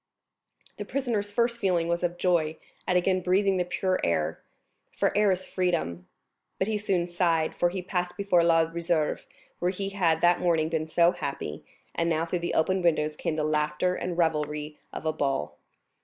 The 0.77 0.83
prisoner's 0.85 1.31
first 1.31 1.59
feeling 1.59 1.87
was 1.87 2.01
of 2.01 2.17
joy 2.17 2.57
at 2.87 2.97
again 2.97 3.21
breathing 3.21 3.57
the 3.57 3.63
pure 3.63 3.99
air—for 4.03 5.15
air 5.15 5.29
is 5.31 5.45
freedom; 5.45 6.07
but 6.57 6.67
he 6.67 6.79
soon 6.79 7.05
sighed, 7.05 7.53
for 7.53 7.69
he 7.69 7.83
passed 7.83 8.17
before 8.17 8.43
La 8.43 8.65
Réserve, 8.65 9.25
where 9.59 9.69
he 9.69 9.89
had 9.89 10.21
that 10.21 10.39
morning 10.41 10.69
been 10.69 10.87
so 10.87 11.11
happy, 11.11 11.63
and 11.93 12.09
now 12.09 12.25
through 12.25 12.39
the 12.39 12.55
open 12.55 12.81
windows 12.81 13.15
came 13.15 13.35
the 13.35 13.43
laughter 13.43 13.93
and 13.93 14.17
revelry 14.17 14.79
of 14.91 15.05
a 15.05 15.13
ball. 15.13 15.59